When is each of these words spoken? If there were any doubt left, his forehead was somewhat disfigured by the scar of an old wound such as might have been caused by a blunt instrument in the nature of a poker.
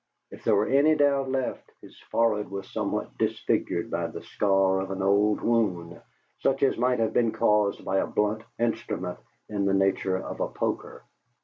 If 0.31 0.43
there 0.43 0.55
were 0.55 0.65
any 0.65 0.95
doubt 0.95 1.29
left, 1.29 1.71
his 1.79 1.95
forehead 2.09 2.49
was 2.49 2.67
somewhat 2.73 3.19
disfigured 3.19 3.91
by 3.91 4.07
the 4.07 4.23
scar 4.23 4.79
of 4.81 4.89
an 4.89 5.03
old 5.03 5.41
wound 5.41 6.01
such 6.39 6.63
as 6.63 6.75
might 6.75 6.97
have 6.97 7.13
been 7.13 7.31
caused 7.31 7.85
by 7.85 7.97
a 7.99 8.07
blunt 8.07 8.41
instrument 8.57 9.19
in 9.47 9.65
the 9.65 9.75
nature 9.75 10.17
of 10.17 10.39
a 10.39 10.47
poker. 10.49 11.03